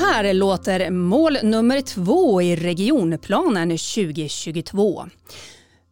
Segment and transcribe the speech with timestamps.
[0.00, 5.06] här låter mål nummer två i regionplanen 2022.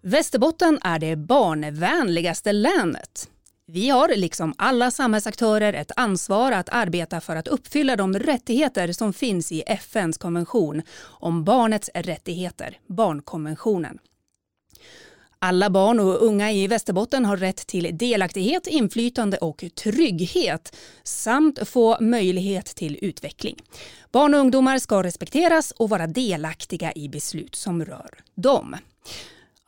[0.03, 3.29] Västerbotten är det barnvänligaste länet.
[3.67, 9.13] Vi har, liksom alla samhällsaktörer, ett ansvar att arbeta för att uppfylla de rättigheter som
[9.13, 13.99] finns i FNs konvention om barnets rättigheter, barnkonventionen.
[15.41, 21.97] Alla barn och unga i Västerbotten har rätt till delaktighet, inflytande och trygghet samt få
[22.01, 23.57] möjlighet till utveckling.
[24.13, 28.77] Barn och ungdomar ska respekteras och vara delaktiga i beslut som rör dem.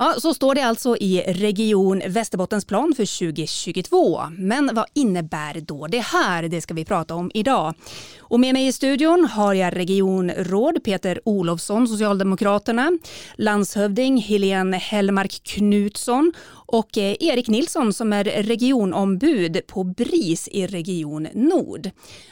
[0.03, 4.23] Ja, så står det alltså i Region Västerbottens plan för 2022.
[4.39, 6.43] Men vad innebär då det här?
[6.43, 7.75] Det ska vi prata om idag.
[8.19, 12.99] Och med mig i studion har jag regionråd Peter Olofsson, Socialdemokraterna,
[13.35, 21.29] landshövding Helene Hellmark Knutsson och eh, Erik Nilsson som är regionombud på BRIS i Region
[21.35, 21.91] Nord.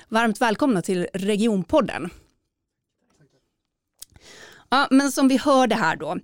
[0.09, 2.11] Varmt välkomna till Regionpodden.
[4.71, 6.17] Ja, men som vi hörde här då,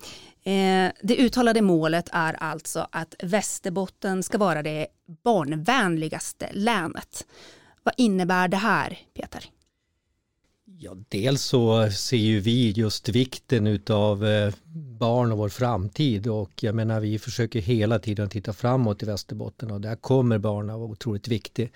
[0.44, 4.86] Eh, det uttalade målet är alltså att Västerbotten ska vara det
[5.24, 7.26] barnvänligaste länet.
[7.82, 9.44] Vad innebär det här, Peter?
[10.78, 14.54] Ja, dels så ser ju vi just vikten utav eh,
[14.98, 19.70] barn och vår framtid och jag menar vi försöker hela tiden titta framåt i Västerbotten
[19.70, 21.72] och där kommer barnen vara otroligt viktigt.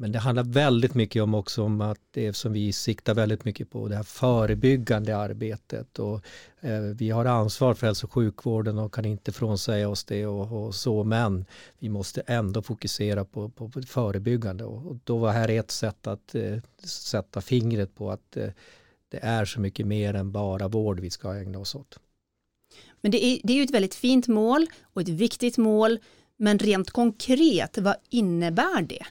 [0.00, 3.70] Men det handlar väldigt mycket om också om att det som vi siktar väldigt mycket
[3.70, 5.98] på, det här förebyggande arbetet.
[5.98, 6.24] Och,
[6.60, 10.66] eh, vi har ansvar för hälso och sjukvården och kan inte frånsäga oss det och,
[10.66, 11.44] och så, men
[11.78, 14.64] vi måste ändå fokusera på, på, på förebyggande.
[14.64, 18.48] Och, och, då var här ett sätt att eh, sätta fingret på att eh,
[19.08, 21.98] det är så mycket mer än bara vård vi ska ägna oss åt.
[23.00, 25.98] Men det är, det är ju ett väldigt fint mål och ett viktigt mål,
[26.36, 29.04] men rent konkret, vad innebär det?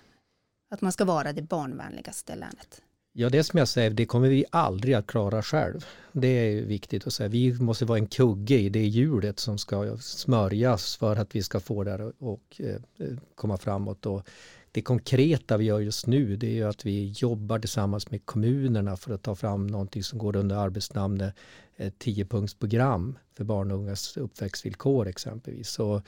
[0.69, 2.81] Att man ska vara det barnvänligaste länet?
[3.13, 5.85] Ja, det som jag säger, det kommer vi aldrig att klara själv.
[6.11, 7.29] Det är viktigt att säga.
[7.29, 11.59] Vi måste vara en kugge i det hjulet som ska smörjas för att vi ska
[11.59, 14.05] få det att eh, komma framåt.
[14.05, 14.27] Och
[14.71, 18.97] det konkreta vi gör just nu det är ju att vi jobbar tillsammans med kommunerna
[18.97, 21.35] för att ta fram någonting som går under arbetsnamnet
[21.77, 25.69] ett tiopunktsprogram för barn och ungas uppväxtvillkor exempelvis.
[25.69, 26.01] Så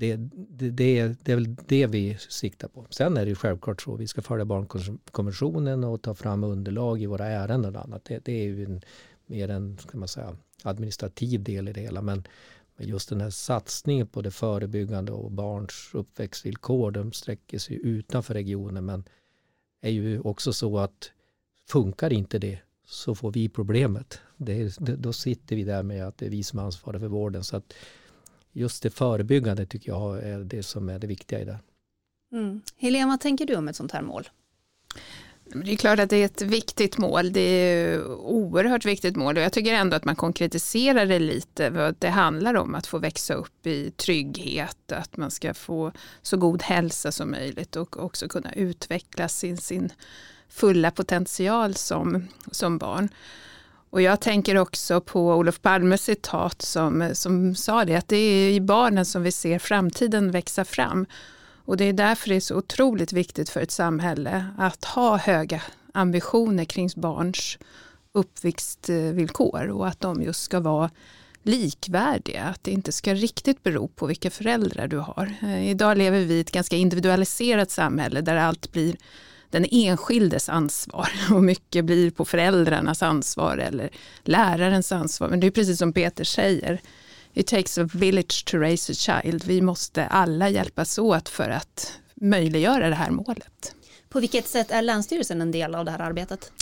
[0.00, 2.86] det, det, det, det är väl det vi siktar på.
[2.90, 7.06] Sen är det ju självklart så, vi ska följa barnkonventionen och ta fram underlag i
[7.06, 8.04] våra ärenden och annat.
[8.04, 8.80] Det, det är ju en,
[9.26, 12.02] mer en ska man säga, administrativ del i det hela.
[12.02, 12.24] Men
[12.78, 18.84] just den här satsningen på det förebyggande och barns uppväxtvillkor, de sträcker sig utanför regionen.
[18.84, 19.04] Men
[19.80, 21.10] är ju också så att
[21.68, 24.20] funkar inte det så får vi problemet.
[24.36, 27.44] Det, då sitter vi där med att det är vi som ansvarar för vården.
[27.44, 27.74] Så att
[28.52, 31.58] just det förebyggande tycker jag är det som är det viktiga i det.
[32.32, 32.62] Mm.
[32.76, 34.28] Helena, vad tänker du om ett sånt här mål?
[35.54, 37.32] Det är klart att det är ett viktigt mål.
[37.32, 41.70] Det är oerhört viktigt mål och jag tycker ändå att man konkretiserar det lite.
[41.70, 46.36] Vad det handlar om att få växa upp i trygghet, att man ska få så
[46.36, 49.92] god hälsa som möjligt och också kunna utveckla sin, sin
[50.48, 53.08] fulla potential som, som barn.
[53.90, 58.50] Och jag tänker också på Olof Palmes citat som, som sa det, att det är
[58.50, 61.06] i barnen som vi ser framtiden växa fram.
[61.64, 65.62] Och det är därför det är så otroligt viktigt för ett samhälle att ha höga
[65.94, 67.58] ambitioner kring barns
[68.12, 70.90] uppväxtvillkor och att de just ska vara
[71.42, 75.34] likvärdiga, att det inte ska riktigt bero på vilka föräldrar du har.
[75.42, 78.96] Eh, idag lever vi i ett ganska individualiserat samhälle där allt blir
[79.50, 83.90] den enskildes ansvar och mycket blir på föräldrarnas ansvar eller
[84.24, 85.28] lärarens ansvar.
[85.28, 86.80] Men det är precis som Peter säger,
[87.34, 89.44] it takes a village to raise a child.
[89.44, 93.74] Vi måste alla hjälpas åt för att möjliggöra det här målet.
[94.08, 96.52] På vilket sätt är Länsstyrelsen en del av det här arbetet?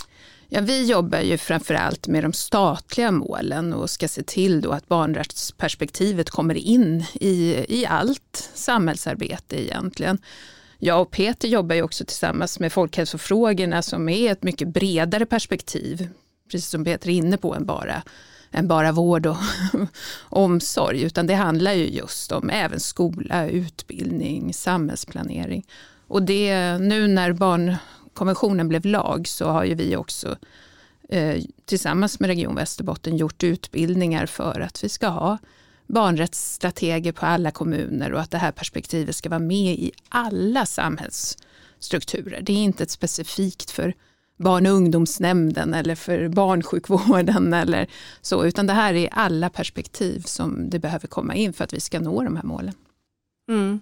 [0.51, 4.87] Ja, vi jobbar ju framförallt med de statliga målen och ska se till då att
[4.87, 10.17] barnrättsperspektivet kommer in i, i allt samhällsarbete egentligen.
[10.81, 16.09] Jag och Peter jobbar ju också tillsammans med folkhälsofrågorna som är ett mycket bredare perspektiv,
[16.51, 18.03] precis som Peter är inne på, än bara,
[18.51, 19.37] än bara vård och
[20.29, 25.67] omsorg, utan det handlar ju just om även skola, utbildning, samhällsplanering.
[26.07, 30.37] Och det, nu när barnkonventionen blev lag så har ju vi också
[31.09, 35.37] eh, tillsammans med Region Västerbotten gjort utbildningar för att vi ska ha
[35.89, 42.41] barnrättsstrateger på alla kommuner och att det här perspektivet ska vara med i alla samhällsstrukturer.
[42.41, 43.93] Det är inte ett specifikt för
[44.37, 47.87] barn och ungdomsnämnden eller för barnsjukvården eller
[48.21, 51.79] så, utan det här är alla perspektiv som det behöver komma in för att vi
[51.79, 52.73] ska nå de här målen.
[53.49, 53.79] Mm.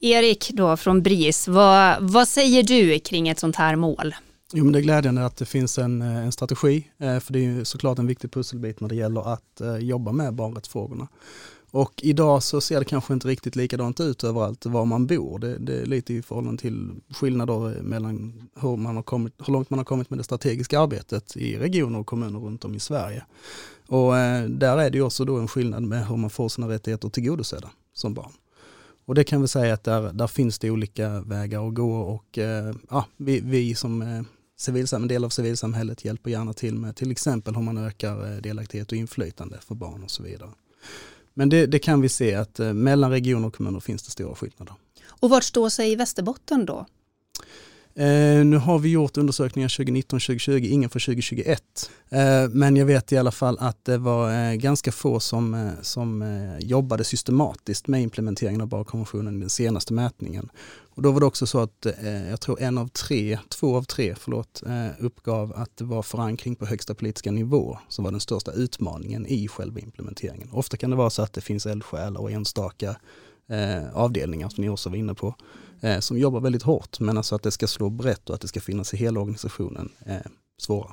[0.00, 4.14] Erik då från BRIS, vad, vad säger du kring ett sånt här mål?
[4.52, 7.38] Jo, men det är glädjande att det finns en, eh, en strategi, eh, för det
[7.38, 11.08] är ju såklart en viktig pusselbit när det gäller att eh, jobba med barnrättsfrågorna.
[11.72, 15.38] Och idag så ser det kanske inte riktigt likadant ut överallt var man bor.
[15.38, 19.70] Det, det är lite i förhållande till skillnader mellan hur, man har kommit, hur långt
[19.70, 23.24] man har kommit med det strategiska arbetet i regioner och kommuner runt om i Sverige.
[23.88, 27.08] Och eh, där är det också då en skillnad med hur man får sina rättigheter
[27.08, 28.32] tillgodosedda som barn.
[29.04, 32.38] Och det kan vi säga att där, där finns det olika vägar att gå och
[32.38, 34.22] eh, ja, vi, vi som eh,
[34.60, 38.92] civilsam, del av civilsamhället hjälper gärna till med till exempel hur man ökar eh, delaktighet
[38.92, 40.50] och inflytande för barn och så vidare.
[41.34, 44.34] Men det, det kan vi se att eh, mellan regioner och kommuner finns det stora
[44.34, 44.74] skillnader.
[45.08, 46.86] Och vart står sig Västerbotten då?
[47.94, 51.90] Eh, nu har vi gjort undersökningar 2019-2020, ingen för 2021.
[52.08, 55.70] Eh, men jag vet i alla fall att det var eh, ganska få som, eh,
[55.82, 56.24] som
[56.60, 60.48] jobbade systematiskt med implementeringen av barnkonventionen i den senaste mätningen.
[61.00, 63.82] Och då var det också så att eh, jag tror en av tre, två av
[63.82, 68.20] tre förlåt, eh, uppgav att det var förankring på högsta politiska nivå som var den
[68.20, 70.48] största utmaningen i själva implementeringen.
[70.52, 72.96] Ofta kan det vara så att det finns eldsjälar och enstaka
[73.50, 75.34] eh, avdelningar som ni också var inne på
[75.80, 77.00] eh, som jobbar väldigt hårt.
[77.00, 79.92] Men alltså att det ska slå brett och att det ska finnas i hela organisationen
[80.06, 80.16] eh,
[80.58, 80.92] svåra.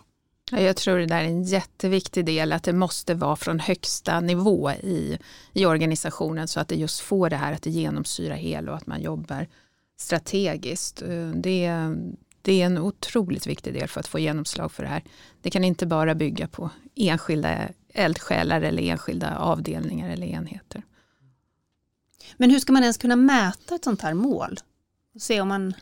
[0.51, 4.71] Jag tror det där är en jätteviktig del, att det måste vara från högsta nivå
[4.71, 5.18] i,
[5.53, 8.88] i organisationen så att det just får det här att det genomsyrar hela och att
[8.88, 9.48] man jobbar
[9.98, 11.02] strategiskt.
[11.02, 11.72] Eh, det,
[12.42, 15.04] det är en otroligt viktig del för att få genomslag för det här.
[15.42, 20.84] Det kan inte bara bygga på enskilda eldsjälar eller enskilda avdelningar eller enheter.
[22.38, 24.60] Men hur ska man ens kunna mäta ett sånt här mål?
[25.18, 25.74] och se om man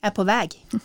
[0.00, 0.66] är på väg.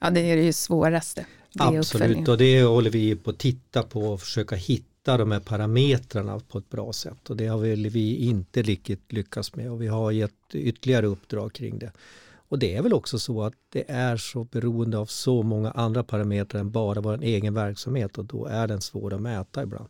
[0.00, 1.26] Ja, det är det ju svåraste.
[1.52, 5.40] Det Absolut, och det håller vi på att titta på och försöka hitta de här
[5.40, 9.82] parametrarna på ett bra sätt och det har väl vi inte riktigt lyckats med och
[9.82, 11.92] vi har gett ytterligare uppdrag kring det.
[12.48, 16.04] Och det är väl också så att det är så beroende av så många andra
[16.04, 19.88] parametrar än bara vår egen verksamhet och då är den svår att mäta ibland.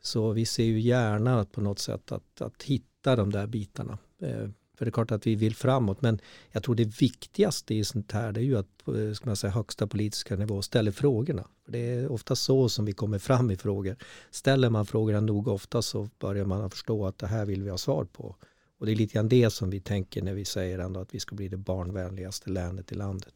[0.00, 3.98] Så vi ser ju gärna på något sätt att, att hitta de där bitarna.
[4.22, 6.20] Eh, för det är klart att vi vill framåt men
[6.50, 9.50] jag tror det viktigaste i sånt här det är ju att på ska man säga,
[9.50, 11.44] högsta politiska nivå ställer frågorna.
[11.64, 13.96] För Det är ofta så som vi kommer fram i frågor.
[14.30, 17.78] Ställer man frågorna nog ofta så börjar man förstå att det här vill vi ha
[17.78, 18.36] svar på.
[18.78, 21.20] Och det är lite grann det som vi tänker när vi säger ändå att vi
[21.20, 23.34] ska bli det barnvänligaste länet i landet.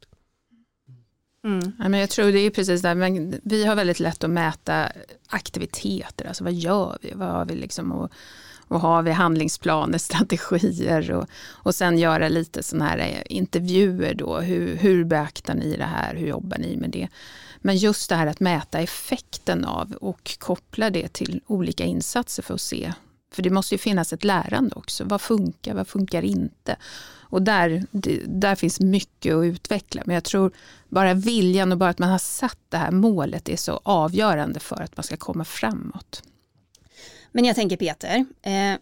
[1.44, 1.72] Mm.
[1.78, 4.92] Ja, men jag tror det är precis det, men vi har väldigt lätt att mäta
[5.26, 8.10] aktiviteter, alltså vad gör vi, vad har vi liksom och
[8.68, 14.40] och har vi handlingsplaner, strategier och, och sen göra lite sådana här eh, intervjuer då.
[14.40, 16.14] Hur, hur beaktar ni det här?
[16.14, 17.08] Hur jobbar ni med det?
[17.58, 22.54] Men just det här att mäta effekten av och koppla det till olika insatser för
[22.54, 22.92] att se.
[23.32, 25.04] För det måste ju finnas ett lärande också.
[25.04, 26.76] Vad funkar, vad funkar inte?
[27.28, 27.86] Och där,
[28.26, 30.02] där finns mycket att utveckla.
[30.06, 30.52] Men jag tror
[30.88, 34.82] bara viljan och bara att man har satt det här målet är så avgörande för
[34.82, 36.22] att man ska komma framåt.
[37.32, 38.78] Men jag tänker Peter, eh,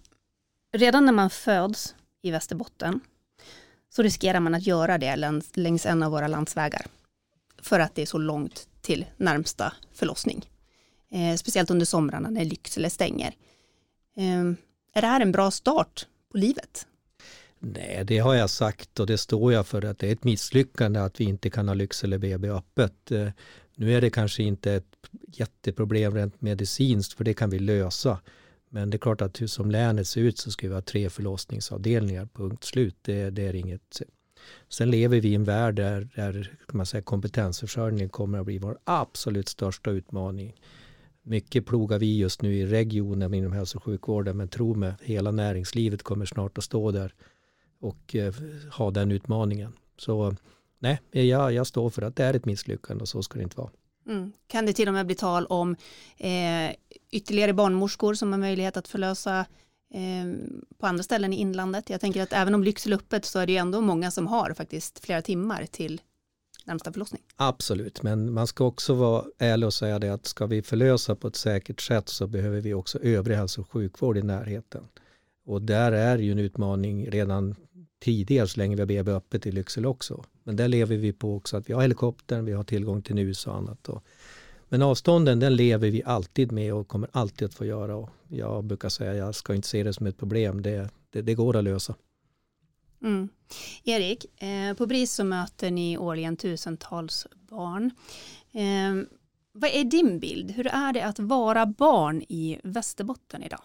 [0.73, 3.01] redan när man föds i Västerbotten
[3.91, 6.87] så riskerar man att göra det längs, längs en av våra landsvägar.
[7.63, 10.49] För att det är så långt till närmsta förlossning.
[11.11, 13.35] Eh, speciellt under somrarna när Lycksele stänger.
[14.17, 14.41] Eh,
[14.95, 16.87] är det här en bra start på livet?
[17.59, 21.01] Nej, det har jag sagt och det står jag för att det är ett misslyckande
[21.01, 23.11] att vi inte kan ha Lycksele BB öppet.
[23.11, 23.29] Eh,
[23.75, 28.21] nu är det kanske inte ett jätteproblem rent medicinskt för det kan vi lösa.
[28.69, 31.11] Men det är klart att hur som länet ser ut så ska vi ha tre
[31.11, 32.97] förlossningsavdelningar, punkt slut.
[33.03, 34.03] Det, det är inget.
[34.69, 38.59] Sen lever vi i en värld där, där kan man säga, kompetensförsörjning kommer att bli
[38.59, 40.55] vår absolut största utmaning.
[41.23, 45.31] Mycket plogar vi just nu i regionen inom hälso och sjukvården men tro mig, hela
[45.31, 47.15] näringslivet kommer snart att stå där
[47.81, 48.35] och eh,
[48.73, 49.73] ha den utmaningen.
[49.99, 50.37] Så
[50.85, 53.57] nej, jag, jag står för att det är ett misslyckande och så ska det inte
[53.57, 53.71] vara.
[54.07, 54.33] Mm.
[54.47, 55.77] Kan det till och med bli tal om
[56.17, 56.71] eh,
[57.11, 59.47] ytterligare barnmorskor som har möjlighet att förlösa
[59.95, 60.35] eh,
[60.79, 61.91] på andra ställen i inlandet?
[61.91, 64.55] Jag tänker att även om Lycksele öppet så är det ju ändå många som har
[64.55, 66.01] faktiskt flera timmar till
[66.65, 67.23] närmsta förlossning.
[67.37, 71.29] Absolut, men man ska också vara ärlig och säga det att ska vi förlösa på
[71.29, 74.89] ett säkert sätt så behöver vi också övrig hälso och sjukvård i närheten.
[75.47, 77.55] Och där är ju en utmaning redan
[78.05, 80.25] tidigare så länge vi har BB öppet i Lycksele också.
[80.43, 83.47] Men där lever vi på också att vi har helikoptern, vi har tillgång till NUS
[83.47, 83.89] och annat.
[83.89, 84.05] Och,
[84.69, 87.97] men avstånden den lever vi alltid med och kommer alltid att få göra.
[87.97, 91.35] Och jag brukar säga jag ska inte se det som ett problem, det, det, det
[91.35, 91.95] går att lösa.
[93.03, 93.29] Mm.
[93.85, 97.91] Erik, eh, på BRIS så möter ni årligen tusentals barn.
[98.53, 99.07] Eh,
[99.53, 100.51] vad är din bild?
[100.51, 103.61] Hur är det att vara barn i Västerbotten idag?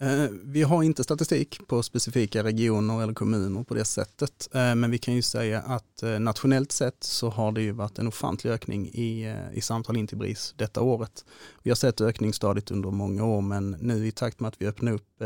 [0.00, 4.48] Eh, vi har inte statistik på specifika regioner eller kommuner på det sättet.
[4.54, 7.98] Eh, men vi kan ju säga att eh, nationellt sett så har det ju varit
[7.98, 11.24] en ofantlig ökning i, i samtal in till BRIS detta året.
[11.62, 14.66] Vi har sett ökning stadigt under många år men nu i takt med att vi
[14.66, 15.22] öppnar upp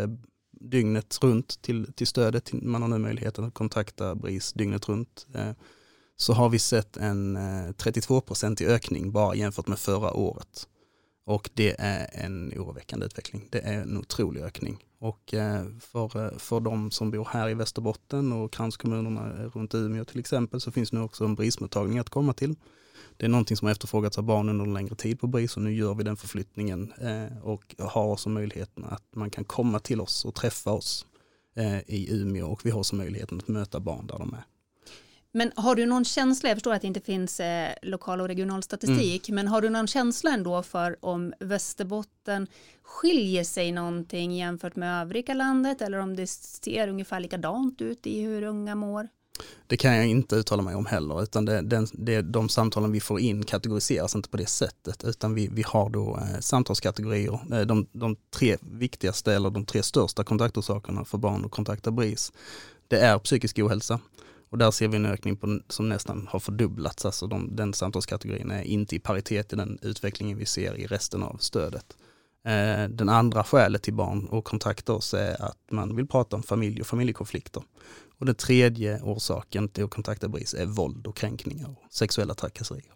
[0.61, 5.27] dygnet runt till, till stödet, man har nu möjligheten att kontakta BRIS dygnet runt,
[6.17, 10.69] så har vi sett en 32% i ökning bara jämfört med förra året.
[11.25, 13.49] Och det är en oroväckande utveckling.
[13.51, 14.79] Det är en otrolig ökning.
[14.99, 20.05] Och eh, för, eh, för de som bor här i Västerbotten och kranskommunerna runt Umeå
[20.05, 22.57] till exempel så finns nu också en brismottagning att komma till.
[23.17, 25.63] Det är någonting som har efterfrågats av barnen under en längre tid på BRIS och
[25.63, 30.01] nu gör vi den förflyttningen eh, och har också möjligheten att man kan komma till
[30.01, 31.07] oss och träffa oss
[31.87, 34.45] i Umeå och vi har också möjligheten att möta barn där de är.
[35.33, 38.63] Men har du någon känsla, jag förstår att det inte finns eh, lokal och regional
[38.63, 39.35] statistik, mm.
[39.37, 42.47] men har du någon känsla ändå för om Västerbotten
[42.83, 48.23] skiljer sig någonting jämfört med övriga landet eller om det ser ungefär likadant ut i
[48.23, 49.09] hur unga mår?
[49.67, 53.01] Det kan jag inte uttala mig om heller, utan det, den, det, de samtalen vi
[53.01, 57.41] får in kategoriseras inte på det sättet, utan vi, vi har då eh, samtalskategorier.
[57.53, 62.33] Eh, de, de tre viktigaste eller de tre största kontaktorsakerna för barn att kontakta BRIS,
[62.89, 64.01] det är psykisk ohälsa,
[64.53, 67.05] och där ser vi en ökning på, som nästan har fördubblats.
[67.05, 71.23] Alltså de, den samtalskategorin är inte i paritet i den utvecklingen vi ser i resten
[71.23, 71.97] av stödet.
[72.45, 76.43] Eh, den andra skälet till barn att kontakta oss är att man vill prata om
[76.43, 77.63] familj och familjekonflikter.
[78.19, 82.95] Och den tredje orsaken till att kontakta BRIS är våld och kränkningar och sexuella trakasserier.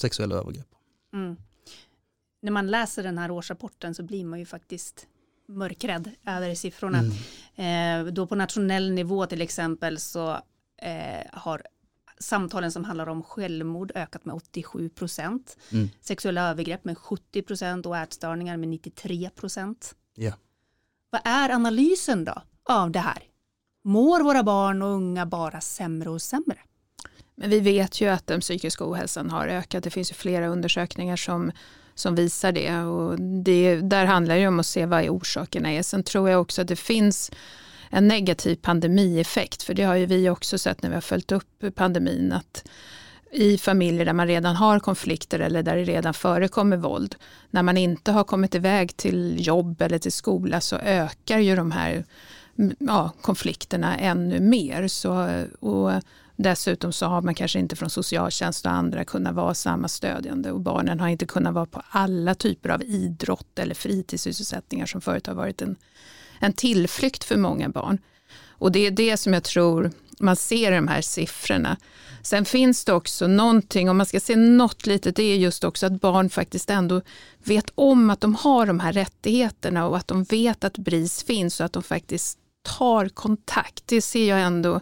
[0.00, 0.68] Sexuella övergrepp.
[1.12, 1.36] Mm.
[2.42, 5.06] När man läser den här årsrapporten så blir man ju faktiskt
[5.48, 6.98] mörkrädd över siffrorna.
[7.56, 8.06] Mm.
[8.06, 10.38] Eh, då på nationell nivå till exempel så
[10.82, 11.62] eh, har
[12.18, 15.90] samtalen som handlar om självmord ökat med 87 procent, mm.
[16.00, 19.94] sexuella övergrepp med 70 procent och ätstörningar med 93 procent.
[20.16, 20.34] Yeah.
[21.10, 23.22] Vad är analysen då av det här?
[23.84, 26.58] Mår våra barn och unga bara sämre och sämre?
[27.34, 29.84] Men vi vet ju att den psykiska ohälsan har ökat.
[29.84, 31.52] Det finns ju flera undersökningar som,
[31.94, 32.82] som visar det.
[32.82, 33.80] Och det.
[33.80, 35.82] Där handlar det om att se vad orsakerna är.
[35.82, 37.30] Sen tror jag också att det finns
[37.94, 39.62] en negativ pandemieffekt.
[39.62, 42.32] För det har ju vi också sett när vi har följt upp pandemin.
[42.32, 42.64] att
[43.32, 47.16] i familjer där man redan har konflikter eller där det redan förekommer våld.
[47.50, 51.70] När man inte har kommit iväg till jobb eller till skola så ökar ju de
[51.70, 52.04] här
[52.78, 54.88] ja, konflikterna ännu mer.
[54.88, 55.92] Så, och
[56.36, 60.60] dessutom så har man kanske inte från socialtjänst och andra kunnat vara samma stödjande och
[60.60, 65.34] barnen har inte kunnat vara på alla typer av idrott eller fritidssysselsättningar som förut har
[65.34, 65.76] varit en
[66.42, 67.98] en tillflykt för många barn.
[68.48, 71.76] Och det är det som jag tror man ser i de här siffrorna.
[72.22, 75.86] Sen finns det också någonting, om man ska se något litet, det är just också
[75.86, 77.00] att barn faktiskt ändå
[77.44, 81.60] vet om att de har de här rättigheterna och att de vet att BRIS finns
[81.60, 82.38] och att de faktiskt
[82.78, 83.82] tar kontakt.
[83.86, 84.80] Det ser jag ändå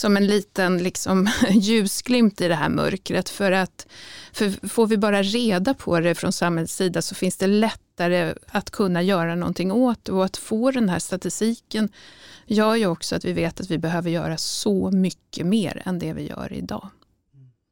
[0.00, 3.28] som en liten liksom, ljusglimt i det här mörkret.
[3.28, 3.86] För att
[4.32, 8.70] för får vi bara reda på det från samhällets sida så finns det lättare att
[8.70, 10.12] kunna göra någonting åt det.
[10.12, 11.88] Och att få den här statistiken
[12.46, 16.12] gör ju också att vi vet att vi behöver göra så mycket mer än det
[16.12, 16.88] vi gör idag.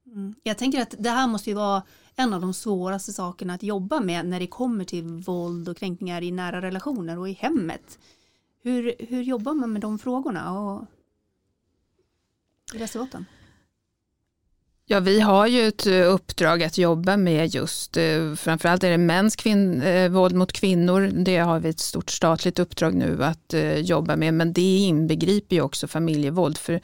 [0.06, 0.35] Mm.
[0.42, 1.82] Jag tänker att det här måste ju vara
[2.16, 6.23] en av de svåraste sakerna att jobba med när det kommer till våld och kränkningar
[6.23, 7.99] i nära relationer och i hemmet.
[8.62, 10.85] Hur, hur jobbar man med de frågorna och
[12.75, 13.25] i Västerbotten?
[14.90, 18.98] Ja, vi har ju ett eh, uppdrag att jobba med just, eh, framförallt är det
[18.98, 21.10] mäns kvin, eh, våld mot kvinnor.
[21.14, 25.62] Det har vi ett stort statligt uppdrag nu att jobba med, men det inbegriper ju
[25.62, 26.58] också familjevåld.
[26.58, 26.80] För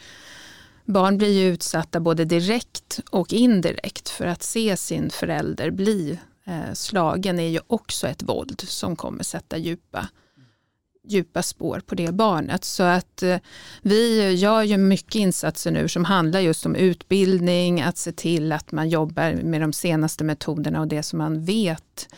[0.85, 6.19] barn blir ju utsatta både direkt och indirekt för att se sin förälder bli
[6.75, 10.09] slagen är ju också ett våld som kommer sätta djupa
[11.05, 12.65] djupa spår på det barnet.
[12.65, 13.39] Så att eh,
[13.83, 18.73] vi gör ju mycket insatser nu som handlar just om utbildning, att se till att
[18.73, 22.09] man jobbar med de senaste metoderna och det som man vet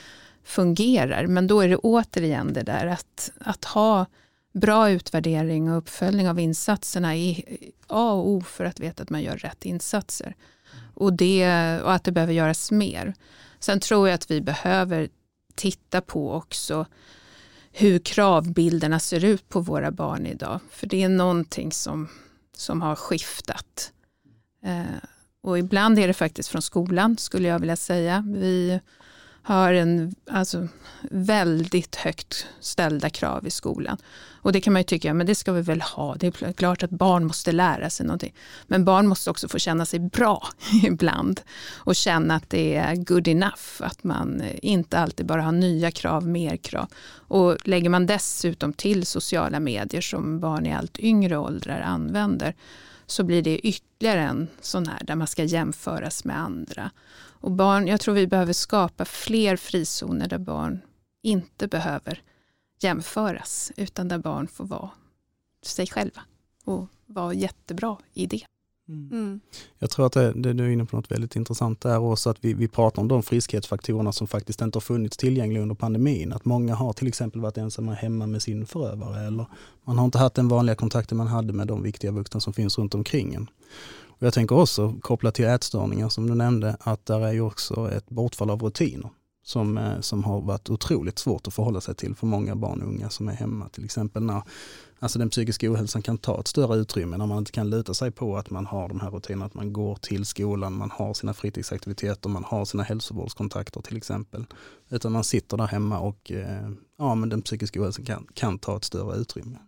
[0.45, 1.27] fungerar.
[1.27, 4.07] Men då är det återigen det där att, att ha
[4.53, 7.43] bra utvärdering och uppföljning av insatserna är
[7.87, 10.37] A och O för att veta att man gör rätt insatser.
[10.95, 11.47] Och, det,
[11.81, 13.15] och att det behöver göras mer.
[13.59, 15.09] Sen tror jag att vi behöver
[15.55, 16.87] titta på också
[17.79, 20.61] hur kravbilderna ser ut på våra barn idag.
[20.71, 22.09] För det är någonting som,
[22.57, 23.93] som har skiftat.
[24.65, 24.85] Eh,
[25.43, 28.25] och ibland är det faktiskt från skolan skulle jag vilja säga.
[28.27, 28.81] Vi
[29.47, 30.69] har en, alltså,
[31.11, 33.97] väldigt högt ställda krav i skolan.
[34.43, 36.15] Och det kan man ju tycka, men det ska vi väl ha.
[36.15, 38.35] Det är klart att barn måste lära sig någonting.
[38.67, 40.49] Men barn måste också få känna sig bra
[40.85, 41.41] ibland
[41.75, 43.81] och känna att det är good enough.
[43.81, 46.89] Att man eh, inte alltid bara har nya krav, mer krav.
[47.29, 52.55] Och lägger man dessutom till sociala medier som barn i allt yngre åldrar använder
[53.07, 56.91] så blir det ytterligare en sån här där man ska jämföras med andra.
[57.41, 60.81] Och barn, jag tror vi behöver skapa fler frizoner där barn
[61.23, 62.23] inte behöver
[62.81, 64.91] jämföras utan där barn får vara
[65.63, 66.23] sig själva
[66.65, 68.43] och vara jättebra i det.
[68.89, 69.09] Mm.
[69.13, 69.41] mm.
[69.79, 72.37] Jag tror att det, det, du är inne på något väldigt intressant där också, att
[72.41, 76.33] vi, vi pratar om de friskhetsfaktorerna som faktiskt inte har funnits tillgängliga under pandemin.
[76.33, 79.47] Att många har till exempel varit ensamma hemma med sin förövare eller
[79.85, 82.79] man har inte haft den vanliga kontakten man hade med de viktiga vuxna som finns
[82.79, 83.51] runt omkring en.
[84.19, 87.91] Och jag tänker också kopplat till ätstörningar som du nämnde, att där är ju också
[87.93, 89.11] ett bortfall av rutiner
[89.47, 92.89] som, eh, som har varit otroligt svårt att förhålla sig till för många barn och
[92.89, 93.69] unga som är hemma.
[93.69, 94.43] Till exempel när
[94.99, 98.11] alltså den psykiska ohälsan kan ta ett större utrymme när man inte kan luta sig
[98.11, 101.35] på att man har de här rutinerna, att man går till skolan, man har sina
[101.35, 104.45] fritidsaktiviteter, man har sina hälsovårdskontakter till exempel.
[104.89, 108.77] Utan man sitter där hemma och eh, ja, men den psykiska ohälsan kan, kan ta
[108.77, 109.59] ett större utrymme.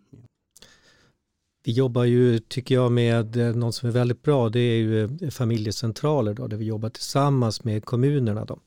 [1.64, 4.48] Vi jobbar ju, tycker jag, med eh, något som är väldigt bra.
[4.48, 8.44] Det är ju eh, familjecentraler då, där vi jobbar tillsammans med kommunerna.
[8.44, 8.58] Då.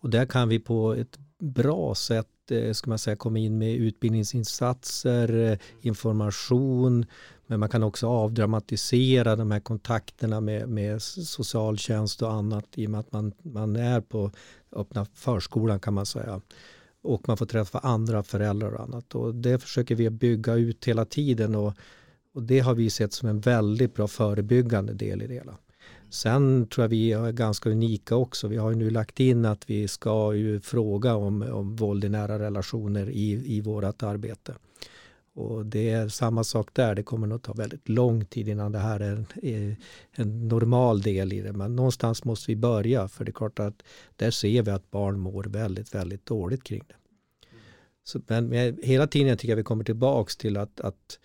[0.00, 3.74] Och där kan vi på ett bra sätt eh, ska man säga, komma in med
[3.76, 7.06] utbildningsinsatser, information,
[7.46, 12.90] men man kan också avdramatisera de här kontakterna med, med socialtjänst och annat i och
[12.90, 14.30] med att man, man är på
[14.72, 16.40] öppna förskolan kan man säga.
[17.02, 19.14] Och man får träffa andra föräldrar och annat.
[19.14, 21.74] Och det försöker vi bygga ut hela tiden och
[22.36, 25.58] och det har vi sett som en väldigt bra förebyggande del i det hela.
[26.10, 28.48] Sen tror jag vi är ganska unika också.
[28.48, 32.08] Vi har ju nu lagt in att vi ska ju fråga om, om våld i
[32.08, 34.54] nära relationer i, i vårt arbete.
[35.34, 36.94] Och det är samma sak där.
[36.94, 39.76] Det kommer nog ta väldigt lång tid innan det här är en, eh,
[40.12, 41.52] en, normal del i det.
[41.52, 43.08] Men någonstans måste vi börja.
[43.08, 43.82] För det är klart att
[44.16, 46.94] där ser vi att barn mår väldigt, väldigt dåligt kring det.
[48.04, 51.18] Så, men hela tiden tycker jag vi kommer tillbaks till att, att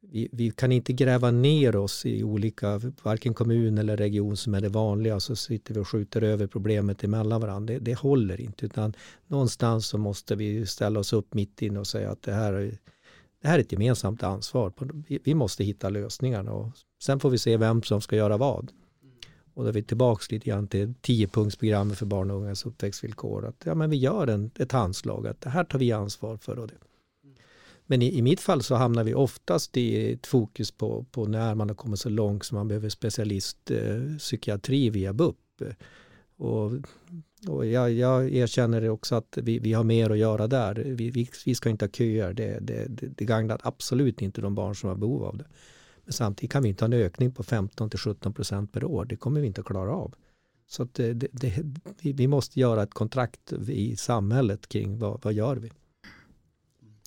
[0.00, 4.60] vi, vi, kan inte gräva ner oss i olika, varken kommun eller region som är
[4.60, 7.74] det vanliga, så sitter vi och skjuter över problemet emellan varandra.
[7.74, 8.94] Det, det håller inte, utan
[9.26, 12.52] någonstans så måste vi ställa oss upp mitt inne och säga att det här,
[13.42, 14.72] det här är ett gemensamt ansvar.
[15.08, 18.72] Vi, vi måste hitta lösningarna och sen får vi se vem som ska göra vad.
[19.54, 23.46] Och då är vi tillbaka lite grann till tiopunktsprogrammet för barn och ungas uppväxtvillkor.
[23.46, 26.58] Att ja, men vi gör en, ett handslag, att det här tar vi ansvar för.
[26.58, 26.74] Och det.
[27.90, 31.54] Men i, i mitt fall så hamnar vi oftast i ett fokus på, på när
[31.54, 35.36] man har kommit så långt som man behöver specialistpsykiatri eh, via BUP.
[36.36, 36.72] Och,
[37.48, 40.74] och jag, jag erkänner också att vi, vi har mer att göra där.
[40.74, 42.32] Vi, vi, vi ska inte ha köer.
[42.32, 45.44] Det, det, det, det gagnar absolut inte de barn som har behov av det.
[46.04, 49.04] Men samtidigt kan vi inte ha en ökning på 15 till 17 procent per år.
[49.04, 50.14] Det kommer vi inte att klara av.
[50.66, 51.62] Så att eh, det, det,
[52.12, 55.70] vi måste göra ett kontrakt i samhället kring vad, vad gör vi.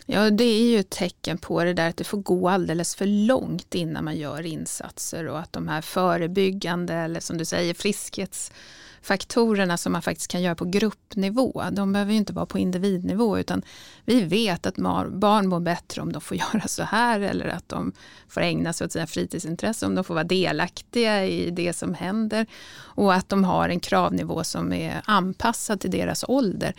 [0.06, 3.06] Ja, det är ju ett tecken på det där att det får gå alldeles för
[3.06, 9.78] långt innan man gör insatser och att de här förebyggande eller som du säger friskhetsfaktorerna
[9.78, 13.62] som man faktiskt kan göra på gruppnivå, de behöver ju inte vara på individnivå utan
[14.06, 17.94] vi vet att barn mår bättre om de får göra så här eller att de
[18.28, 22.46] får ägna sig åt sina fritidsintressen, om de får vara delaktiga i det som händer
[22.74, 26.74] och att de har en kravnivå som är anpassad till deras ålder.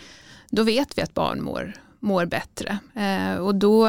[0.51, 2.79] Då vet vi att barn mår mår bättre.
[2.95, 3.89] Eh, och då,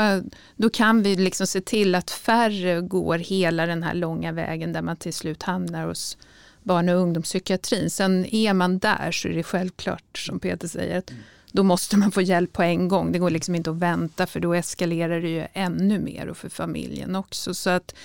[0.55, 4.81] då kan vi liksom se till att färre går hela den här långa vägen där
[4.81, 6.17] man till slut hamnar hos
[6.63, 7.89] barn och ungdomspsykiatrin.
[7.89, 11.11] Sen är man där så är det självklart som Peter säger att
[11.51, 13.11] då måste man få hjälp på en gång.
[13.11, 16.49] Det går liksom inte att vänta för då eskalerar det ju ännu mer och för
[16.49, 17.53] familjen också.
[17.53, 17.95] Så att,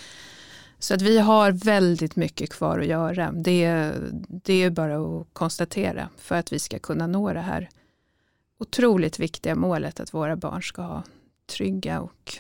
[0.79, 3.33] så att vi har väldigt mycket kvar att göra.
[3.33, 3.93] Det,
[4.29, 7.69] det är bara att konstatera för att vi ska kunna nå det här
[8.59, 11.03] otroligt viktiga målet att våra barn ska ha
[11.47, 12.33] trygga och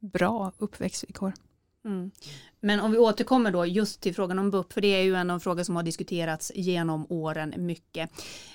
[0.00, 1.32] bra uppväxtvillkor.
[1.84, 2.10] Mm.
[2.60, 5.30] Men om vi återkommer då just till frågan om BUP, för det är ju en
[5.30, 8.10] av frågor som har diskuterats genom åren mycket.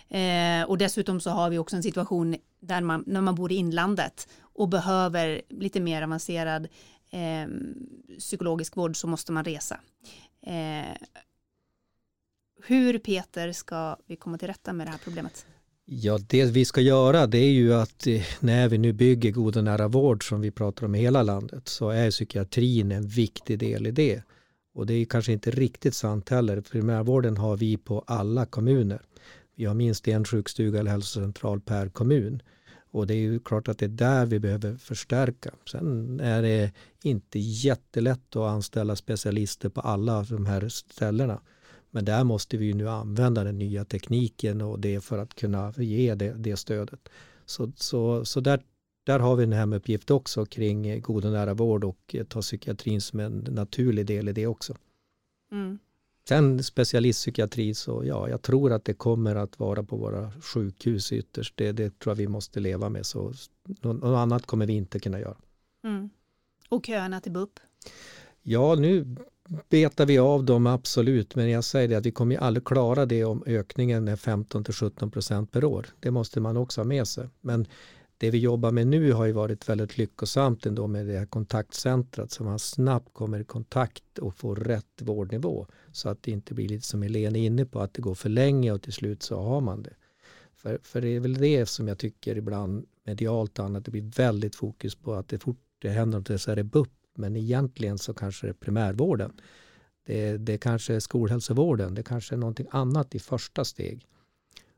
[0.10, 3.56] Eh, och dessutom så har vi också en situation där man, när man bor i
[3.56, 6.68] inlandet och behöver lite mer avancerad
[7.10, 7.48] eh,
[8.20, 9.80] psykologisk vård så måste man resa.
[10.42, 10.98] Eh,
[12.64, 15.46] hur Peter ska vi komma till rätta med det här problemet?
[15.86, 19.58] Ja, det vi ska göra det är ju att eh, när vi nu bygger god
[19.58, 23.60] och nära vård som vi pratar om i hela landet så är psykiatrin en viktig
[23.60, 24.24] del i det.
[24.74, 26.62] Och det är kanske inte riktigt sant heller.
[26.62, 29.02] Primärvården har vi på alla kommuner.
[29.56, 32.42] Vi har minst en sjukstuga eller hälsocentral per kommun.
[32.92, 35.52] Och det är ju klart att det är där vi behöver förstärka.
[35.72, 36.72] Sen är det
[37.04, 41.42] inte jättelätt att anställa specialister på alla de här ställena.
[41.92, 46.16] Men där måste vi nu använda den nya tekniken och det för att kunna ge
[46.16, 47.10] det, det stödet.
[47.46, 48.62] Så, så, så där,
[49.04, 53.20] där har vi en hemuppgift också kring god och nära vård och ta psykiatrin som
[53.20, 54.76] en naturlig del i det också.
[55.52, 55.80] Mm.
[56.28, 61.58] Sen specialistpsykiatri så ja, jag tror att det kommer att vara på våra sjukhus ytterst.
[61.58, 63.06] Det, det tror jag vi måste leva med.
[63.06, 63.34] Så
[63.82, 65.38] något annat kommer vi inte kunna göra.
[65.84, 66.10] Mm.
[66.70, 67.60] Och köerna till BUP?
[68.42, 69.16] Ja, nu
[69.70, 73.26] betar vi av dem absolut, men jag säger det att vi kommer aldrig klara det
[73.26, 75.88] om ökningen är 15 till 17 procent per år.
[76.00, 77.30] Det måste man också ha med sig.
[77.42, 77.68] Men
[78.18, 82.32] det vi jobbar med nu har ju varit väldigt lyckosamt ändå med det här kontaktcentret
[82.32, 86.70] så man snabbt kommer i kontakt och får rätt vårdnivå så att det inte blir
[86.70, 89.42] lite som Helene är inne på att det går för länge och till slut så
[89.42, 89.94] har man det.
[90.56, 94.12] För, för det är väl det som jag tycker ibland medialt och annat, det blir
[94.18, 97.98] väldigt fokus på att det fort det händer något så är det BUP men egentligen
[97.98, 99.42] så kanske det är primärvården.
[100.06, 104.08] Det, det kanske är skolhälsovården, det kanske är någonting annat i första steg.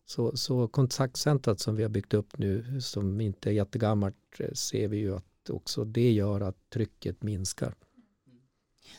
[0.06, 4.88] Så, så kontaktcentret som vi har byggt upp nu som inte är jättegammalt eh, ser
[4.88, 7.76] vi ju att också det gör att trycket minskar.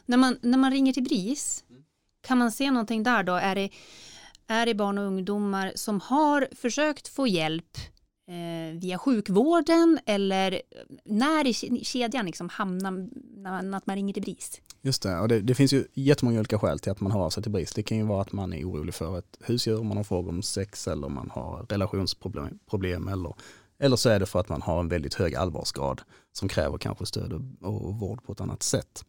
[0.06, 1.64] När man, när man ringer till BRIS,
[2.20, 3.34] kan man se någonting där då?
[3.34, 3.70] Är det,
[4.46, 7.80] är det barn och ungdomar som har försökt få hjälp eh,
[8.26, 10.60] Eh, via sjukvården eller eh,
[11.04, 14.60] när i kedjan liksom hamnar när, att man ringer till BRIS?
[14.82, 17.42] Just det, och det, det, finns ju jättemånga olika skäl till att man hör sig
[17.42, 17.72] till BRIS.
[17.72, 20.42] Det kan ju vara att man är orolig för ett husdjur, man har frågor om
[20.42, 23.34] sex eller man har relationsproblem problem, eller,
[23.78, 26.00] eller så är det för att man har en väldigt hög allvarsgrad
[26.32, 29.04] som kräver kanske stöd och, och vård på ett annat sätt.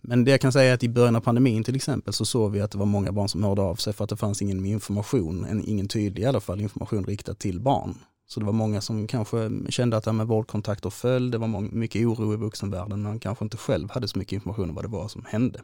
[0.00, 2.52] Men det jag kan säga är att i början av pandemin till exempel så såg
[2.52, 4.66] vi att det var många barn som hörde av sig för att det fanns ingen
[4.66, 9.06] information, ingen tydlig i alla fall information riktad till barn så det var många som
[9.06, 13.44] kanske kände att det med vårdkontakter föll, det var mycket oro i vuxenvärlden, men kanske
[13.44, 15.60] inte själv hade så mycket information om vad det var som hände.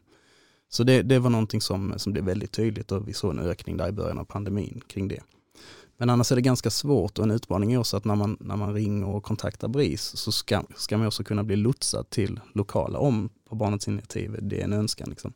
[0.68, 3.76] Så det, det var någonting som, som blev väldigt tydligt och vi såg en ökning
[3.76, 5.20] där i början av pandemin kring det.
[5.96, 8.56] Men annars är det ganska svårt och en utmaning är också att när man, när
[8.56, 12.98] man ringer och kontaktar BRIS så ska, ska man också kunna bli lotsad till lokala
[12.98, 15.10] om på barnets initiativ, det är en önskan.
[15.10, 15.32] Liksom.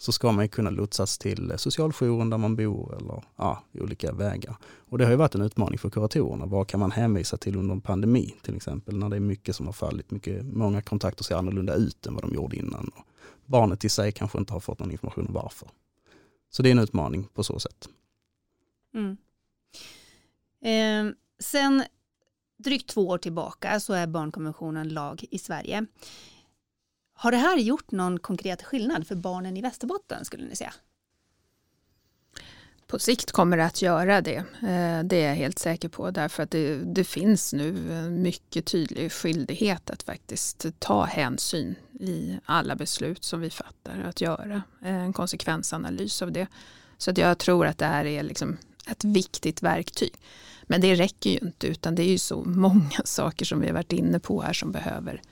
[0.00, 4.56] Så ska man kunna lotsas till socialjouren där man bor eller ja, olika vägar.
[4.64, 6.46] Och det har ju varit en utmaning för kuratorerna.
[6.46, 9.66] Vad kan man hänvisa till under en pandemi till exempel när det är mycket som
[9.66, 10.10] har fallit.
[10.10, 12.90] Mycket, många kontakter ser annorlunda ut än vad de gjorde innan.
[12.94, 13.04] Och
[13.46, 15.68] barnet i sig kanske inte har fått någon information om varför.
[16.50, 17.88] Så det är en utmaning på så sätt.
[18.94, 19.16] Mm.
[20.62, 21.84] Eh, sen
[22.58, 25.86] drygt två år tillbaka så är barnkonventionen lag i Sverige.
[27.20, 30.72] Har det här gjort någon konkret skillnad för barnen i Västerbotten skulle ni säga?
[32.86, 34.36] På sikt kommer det att göra det.
[34.36, 38.66] Eh, det är jag helt säker på därför att det, det, finns nu en mycket
[38.66, 44.04] tydlig skyldighet att faktiskt ta hänsyn i alla beslut som vi fattar.
[44.08, 46.46] Att göra eh, en konsekvensanalys av det.
[46.98, 48.56] Så att jag tror att det här är liksom
[48.86, 50.14] ett viktigt verktyg.
[50.62, 53.74] Men det räcker ju inte utan det är ju så många saker som vi har
[53.74, 55.22] varit inne på här som behöver,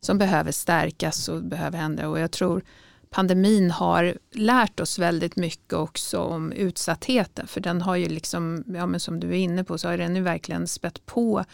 [0.00, 2.08] som behöver stärkas och behöver hända.
[2.08, 2.62] Och jag tror
[3.10, 7.46] pandemin har lärt oss väldigt mycket också om utsattheten.
[7.46, 10.16] För den har ju liksom, ja men som du är inne på, så har den
[10.16, 11.44] ju verkligen spett på.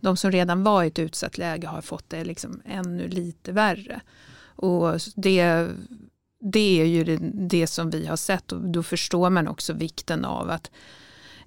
[0.00, 4.00] De som redan var i ett utsatt läge har fått det liksom ännu lite värre.
[4.56, 5.68] Och det,
[6.40, 10.24] det är ju det, det som vi har sett och då förstår man också vikten
[10.24, 10.70] av att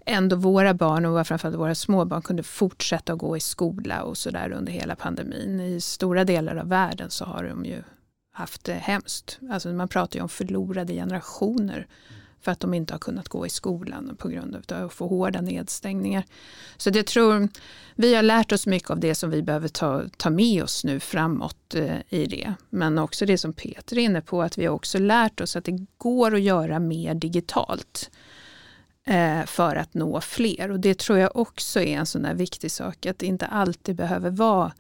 [0.08, 4.52] ändå våra barn och framförallt våra småbarn kunde fortsätta att gå i skola och sådär
[4.52, 5.60] under hela pandemin.
[5.60, 7.84] I stora delar av världen så har de ju
[8.34, 9.40] haft det hemskt.
[9.52, 11.88] Alltså man pratar ju om förlorade generationer
[12.42, 15.42] för att de inte har kunnat gå i skolan på grund av att få hårda
[15.42, 16.24] nedstängningar.
[16.78, 17.48] Så jag tror
[17.96, 21.00] vi har lärt oss mycket av det som vi behöver ta, ta med oss nu
[21.00, 22.54] framåt eh, i det.
[22.70, 25.66] Men också det som Peter är inne på, att vi har också lärt oss att
[25.66, 28.10] det går att göra mer digitalt.
[29.08, 30.72] Eh, för att nå fler.
[30.72, 33.96] Och det tror jag också är en sån där viktig sak, att det inte alltid
[33.96, 34.72] behöver vara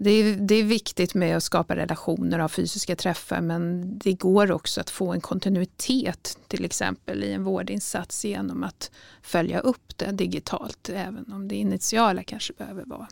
[0.00, 4.52] det är, det är viktigt med att skapa relationer av fysiska träffar men det går
[4.52, 8.90] också att få en kontinuitet till exempel i en vårdinsats genom att
[9.22, 13.08] följa upp det digitalt även om det initiala kanske behöver vara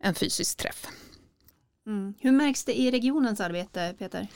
[0.00, 0.86] en fysisk träff.
[1.86, 2.14] Mm.
[2.18, 4.28] Hur märks det i regionens arbete Peter?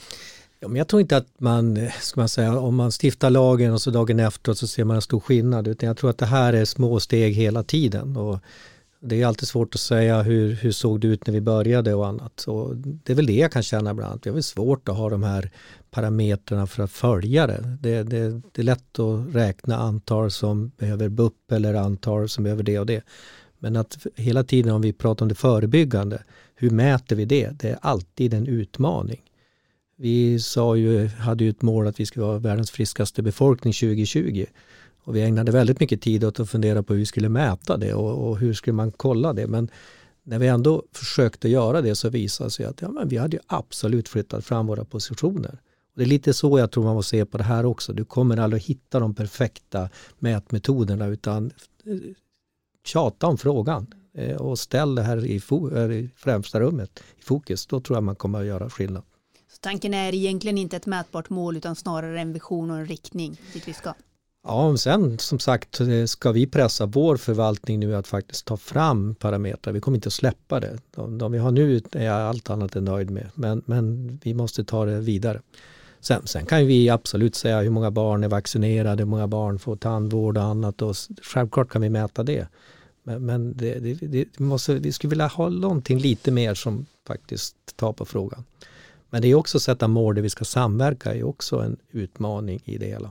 [0.62, 3.82] Ja, men jag tror inte att man, ska man säga, om man stiftar lagen och
[3.82, 5.68] så dagen efter så ser man en stor skillnad.
[5.68, 8.16] Utan jag tror att det här är små steg hela tiden.
[8.16, 8.38] Och
[9.00, 12.06] det är alltid svårt att säga hur, hur såg det ut när vi började och
[12.06, 12.32] annat.
[12.36, 14.20] Så det är väl det jag kan känna ibland.
[14.22, 15.50] Det är väl svårt att ha de här
[15.90, 17.76] parametrarna för att följa det.
[17.80, 18.40] Det, det.
[18.52, 22.86] det är lätt att räkna antal som behöver BUP eller antal som behöver det och
[22.86, 23.04] det.
[23.58, 26.22] Men att hela tiden om vi pratar om det förebyggande,
[26.54, 27.50] hur mäter vi det?
[27.50, 29.20] Det är alltid en utmaning.
[30.02, 34.46] Vi sa ju, hade ju ett mål att vi skulle vara världens friskaste befolkning 2020.
[35.04, 37.94] Och vi ägnade väldigt mycket tid åt att fundera på hur vi skulle mäta det
[37.94, 39.46] och, och hur skulle man kolla det.
[39.46, 39.70] Men
[40.22, 43.36] när vi ändå försökte göra det så visade det sig att ja, men vi hade
[43.36, 45.52] ju absolut flyttat fram våra positioner.
[45.92, 47.92] Och det är lite så jag tror man måste se på det här också.
[47.92, 49.88] Du kommer aldrig hitta de perfekta
[50.18, 51.50] mätmetoderna utan
[51.86, 51.96] eh,
[52.84, 57.66] tjata om frågan eh, och ställ det här eh, i främsta rummet, i fokus.
[57.66, 59.02] Då tror jag man kommer att göra skillnad.
[59.52, 63.40] Så tanken är egentligen inte ett mätbart mål utan snarare en vision och en riktning
[63.52, 63.94] dit vi ska?
[64.44, 68.56] Ja, och sen som sagt eh, ska vi pressa vår förvaltning nu att faktiskt ta
[68.56, 69.72] fram parametrar.
[69.72, 70.78] Vi kommer inte att släppa det.
[70.90, 74.34] De, de vi har nu är jag allt annat än nöjd med, men, men vi
[74.34, 75.40] måste ta det vidare.
[76.00, 79.76] Sen, sen, kan vi absolut säga hur många barn är vaccinerade, hur många barn får
[79.76, 82.48] tandvård och annat och självklart kan vi mäta det.
[83.02, 87.56] Men, men det, det, det måste, vi skulle vilja ha någonting lite mer som faktiskt
[87.76, 88.44] tar på frågan.
[89.12, 92.62] Men det är också att sätta mål där vi ska samverka är också en utmaning
[92.64, 93.10] i det hela.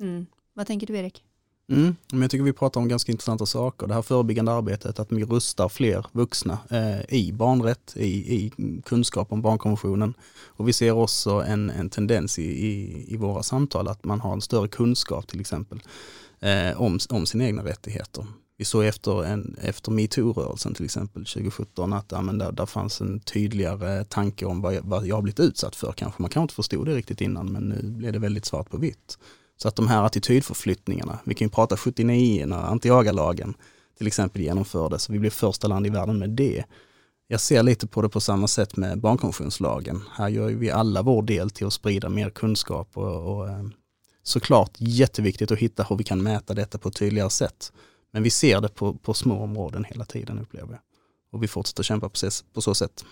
[0.00, 0.26] Mm.
[0.54, 1.24] Vad tänker du Erik?
[1.72, 3.86] Mm, men jag tycker vi pratar om ganska intressanta saker.
[3.86, 8.52] Det här förebyggande arbetet, att vi rustar fler vuxna eh, i barnrätt, i, i,
[8.84, 10.14] kunskap om barnkonventionen.
[10.30, 14.32] Och vi ser också en, en tendens i, i, i, våra samtal att man har
[14.32, 15.82] en större kunskap till exempel
[16.40, 18.26] eh, om, om sina egna rättigheter.
[18.58, 23.00] Vi såg efter, en, efter metoo-rörelsen till exempel 2017 att ja, men där, där fanns
[23.00, 25.92] en tydligare tanke om vad jag, vad jag har blivit utsatt för.
[25.92, 28.76] Kanske man kanske inte förstod det riktigt innan men nu blev det väldigt svart på
[28.76, 29.18] vitt.
[29.56, 33.54] Så att de här attitydförflyttningarna, vi kan ju prata 79 när antiagalagen
[33.98, 36.64] till exempel genomfördes, och vi blev första land i världen med det.
[37.28, 40.02] Jag ser lite på det på samma sätt med barnkonventionslagen.
[40.12, 43.64] Här gör vi alla vår del till att sprida mer kunskap och, och eh,
[44.22, 47.72] såklart jätteviktigt att hitta hur vi kan mäta detta på ett tydligare sätt.
[48.10, 50.80] Men vi ser det på, på små områden hela tiden upplever jag.
[51.30, 52.16] Och vi fortsätter kämpa på,
[52.52, 53.04] på så sätt.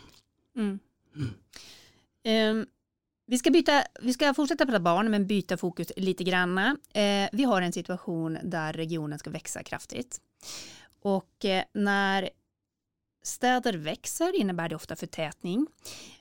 [0.56, 0.78] Mm.
[1.16, 2.59] Mm.
[2.59, 2.66] Um,
[3.26, 6.76] vi ska, byta, vi ska fortsätta prata barn men byta fokus lite granna.
[6.94, 10.20] Eh, vi har en situation där regionen ska växa kraftigt.
[11.02, 12.30] Och eh, när
[13.22, 15.66] städer växer innebär det ofta förtätning.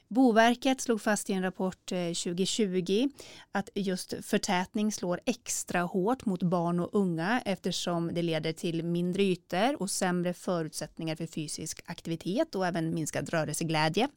[0.08, 3.10] Boverket slog fast i en rapport eh, 2020
[3.52, 9.24] att just förtätning slår extra hårt mot barn och unga eftersom det leder till mindre
[9.24, 14.08] ytor och sämre förutsättningar för fysisk aktivitet och även minskad rörelseglädje.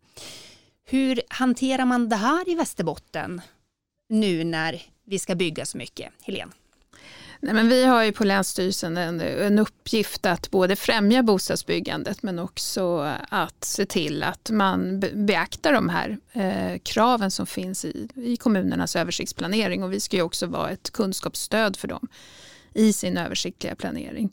[0.84, 3.40] Hur hanterar man det här i Västerbotten
[4.08, 6.12] nu när vi ska bygga så mycket?
[6.22, 6.52] Helene?
[7.40, 12.38] Nej, men vi har ju på Länsstyrelsen en, en uppgift att både främja bostadsbyggandet men
[12.38, 18.36] också att se till att man beaktar de här eh, kraven som finns i, i
[18.36, 22.08] kommunernas översiktsplanering och vi ska ju också vara ett kunskapsstöd för dem
[22.74, 24.30] i sin översiktliga planering.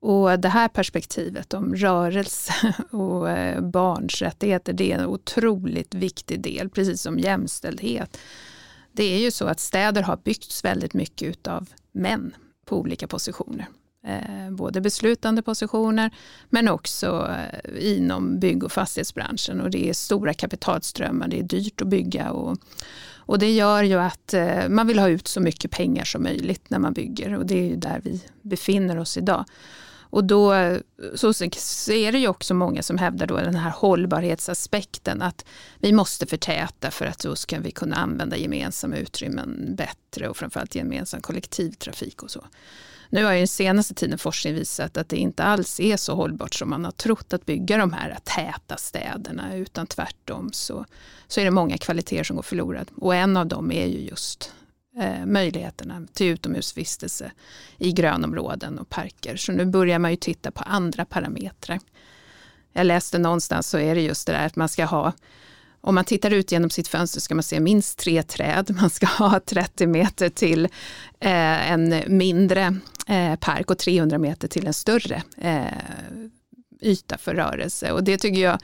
[0.00, 6.40] Och det här perspektivet om rörelse och eh, barns rättigheter, det är en otroligt viktig
[6.40, 8.18] del, precis som jämställdhet.
[8.92, 13.68] Det är ju så att städer har byggts väldigt mycket av män på olika positioner.
[14.06, 16.10] Eh, både beslutande positioner
[16.50, 19.60] men också eh, inom bygg och fastighetsbranschen.
[19.60, 22.30] Och det är stora kapitalströmmar, det är dyrt att bygga.
[22.30, 22.58] Och,
[23.16, 26.70] och det gör ju att eh, man vill ha ut så mycket pengar som möjligt
[26.70, 29.44] när man bygger och det är ju där vi befinner oss idag.
[30.14, 30.54] Och då
[31.14, 35.44] så, så är det ju också många som hävdar då den här hållbarhetsaspekten att
[35.78, 40.74] vi måste förtäta för att då ska vi kunna använda gemensamma utrymmen bättre och framförallt
[40.74, 42.44] gemensam kollektivtrafik och så.
[43.10, 46.54] Nu har ju den senaste tiden forskning visat att det inte alls är så hållbart
[46.54, 50.84] som man har trott att bygga de här täta städerna utan tvärtom så,
[51.28, 54.52] så är det många kvaliteter som går förlorade och en av dem är ju just
[54.98, 57.32] eh, möjligheterna till utomhusvistelse
[57.78, 59.36] i grönområden och parker.
[59.36, 61.80] Så nu börjar man ju titta på andra parametrar.
[62.72, 65.12] Jag läste någonstans så är det just det där att man ska ha
[65.86, 68.76] om man tittar ut genom sitt fönster ska man se minst tre träd.
[68.80, 70.64] Man ska ha 30 meter till
[71.20, 72.76] eh, en mindre
[73.06, 75.64] eh, park och 300 meter till en större eh,
[76.80, 77.92] yta för rörelse.
[77.92, 78.58] Och det tycker jag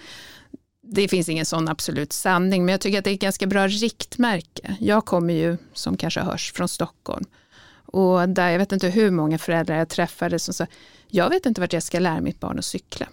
[0.93, 3.67] det finns ingen sån absolut sanning, men jag tycker att det är ett ganska bra
[3.69, 4.77] riktmärke.
[4.81, 7.25] Jag kommer ju, som kanske hörs, från Stockholm.
[7.73, 10.67] Och där, jag vet inte hur många föräldrar jag träffade som sa,
[11.09, 13.07] jag vet inte vart jag ska lära mitt barn att cykla.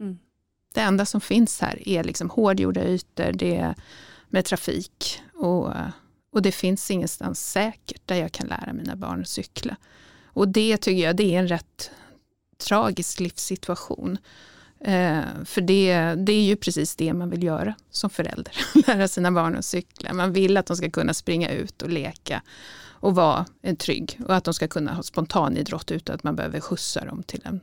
[0.00, 0.18] Mm.
[0.74, 3.74] Det enda som finns här är liksom hårdgjorda ytor, det är
[4.28, 5.72] med trafik och,
[6.32, 9.76] och det finns ingenstans säkert där jag kan lära mina barn att cykla.
[10.24, 11.90] Och det tycker jag det är en rätt
[12.58, 14.18] tragisk livssituation.
[14.80, 18.52] Eh, för det, det är ju precis det man vill göra som förälder.
[18.86, 20.12] Lära sina barn att cykla.
[20.12, 22.42] Man vill att de ska kunna springa ut och leka
[22.84, 23.46] och vara
[23.78, 24.20] trygg.
[24.26, 27.60] Och att de ska kunna ha spontanidrott utan att man behöver skjutsa dem till, en,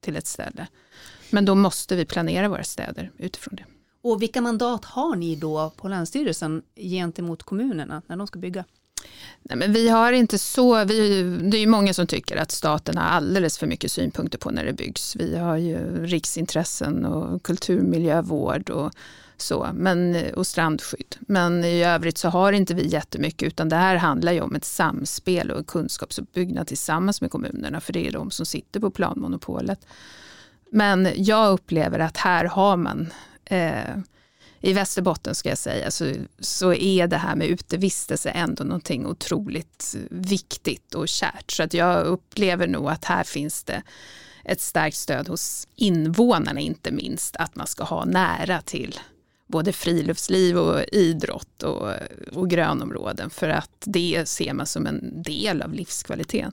[0.00, 0.66] till ett ställe.
[1.30, 3.64] Men då måste vi planera våra städer utifrån det.
[4.02, 8.64] Och vilka mandat har ni då på Länsstyrelsen gentemot kommunerna när de ska bygga?
[9.42, 12.96] Nej, men vi har inte så, vi, det är ju många som tycker att staten
[12.96, 15.16] har alldeles för mycket synpunkter på när det byggs.
[15.16, 18.92] Vi har ju riksintressen och kulturmiljövård och
[19.36, 21.16] så, men, och strandskydd.
[21.20, 24.64] Men i övrigt så har inte vi jättemycket utan det här handlar ju om ett
[24.64, 29.86] samspel och kunskapsuppbyggnad tillsammans med kommunerna för det är de som sitter på planmonopolet.
[30.70, 33.12] Men jag upplever att här har man
[33.44, 33.96] eh,
[34.66, 39.96] i Västerbotten ska jag säga så, så är det här med utevistelse ändå någonting otroligt
[40.10, 41.52] viktigt och kärt.
[41.52, 43.82] Så att jag upplever nog att här finns det
[44.44, 48.98] ett starkt stöd hos invånarna inte minst att man ska ha nära till
[49.46, 51.92] både friluftsliv och idrott och,
[52.32, 56.52] och grönområden för att det ser man som en del av livskvaliteten.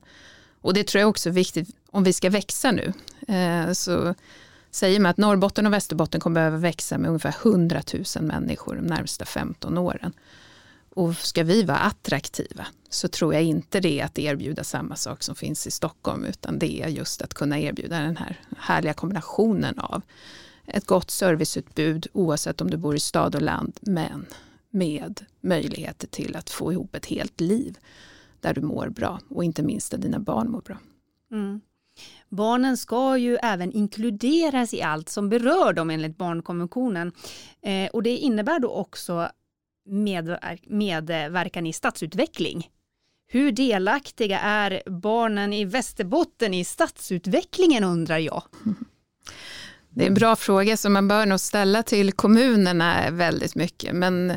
[0.61, 2.93] Och det tror jag också är viktigt om vi ska växa nu.
[3.27, 4.15] Eh, så
[4.73, 7.81] säger man att Norrbotten och Västerbotten kommer behöva växa med ungefär 100
[8.15, 10.13] 000 människor de närmsta 15 åren.
[10.89, 15.23] Och ska vi vara attraktiva så tror jag inte det är att erbjuda samma sak
[15.23, 19.79] som finns i Stockholm utan det är just att kunna erbjuda den här härliga kombinationen
[19.79, 20.01] av
[20.65, 24.25] ett gott serviceutbud oavsett om du bor i stad och land men
[24.69, 27.77] med möjligheter till att få ihop ett helt liv
[28.39, 30.77] där du mår bra och inte minst där dina barn mår bra.
[31.31, 31.61] Mm.
[32.35, 37.11] Barnen ska ju även inkluderas i allt som berör dem enligt barnkonventionen.
[37.61, 39.29] Eh, och det innebär då också
[39.85, 42.69] medver medverkan i stadsutveckling.
[43.27, 48.43] Hur delaktiga är barnen i Västerbotten i stadsutvecklingen undrar jag?
[49.89, 53.95] Det är en bra fråga som man bör nog ställa till kommunerna väldigt mycket.
[53.95, 54.33] Men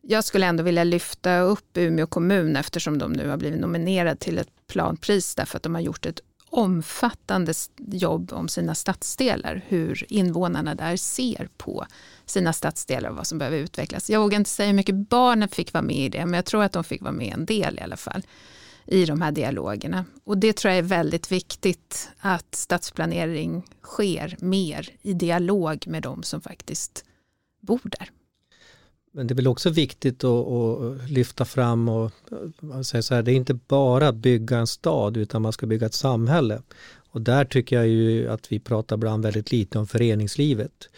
[0.00, 4.38] jag skulle ändå vilja lyfta upp Umeå kommun eftersom de nu har blivit nominerade till
[4.38, 10.74] ett planpris därför att de har gjort ett omfattande jobb om sina stadsdelar, hur invånarna
[10.74, 11.86] där ser på
[12.26, 14.10] sina stadsdelar och vad som behöver utvecklas.
[14.10, 16.62] Jag vågar inte säga hur mycket barnen fick vara med i det, men jag tror
[16.62, 18.22] att de fick vara med en del i alla fall
[18.86, 20.04] i de här dialogerna.
[20.24, 26.22] Och det tror jag är väldigt viktigt att stadsplanering sker mer i dialog med de
[26.22, 27.04] som faktiskt
[27.60, 28.10] bor där.
[29.16, 32.12] Men det är väl också viktigt att, att lyfta fram och
[32.72, 35.86] eh, säga så här, det är inte bara bygga en stad utan man ska bygga
[35.86, 36.62] ett samhälle.
[37.10, 40.88] Och där tycker jag ju att vi pratar ibland väldigt lite om föreningslivet.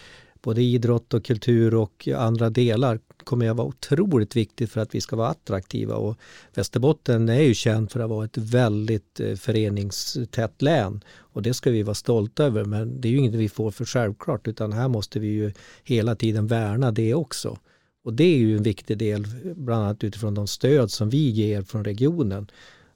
[0.42, 5.00] Både idrott och kultur och andra delar kommer att vara otroligt viktigt för att vi
[5.00, 5.94] ska vara attraktiva.
[5.94, 6.16] Och
[6.54, 11.04] Västerbotten är ju känt för att vara ett väldigt eh, föreningstätt län.
[11.18, 13.84] Och det ska vi vara stolta över men det är ju inget vi får för
[13.84, 15.52] självklart utan här måste vi ju
[15.84, 17.58] hela tiden värna det också.
[18.08, 21.62] Och det är ju en viktig del, bland annat utifrån de stöd som vi ger
[21.62, 22.50] från regionen